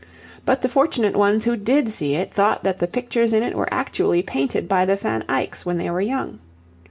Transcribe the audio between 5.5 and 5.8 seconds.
when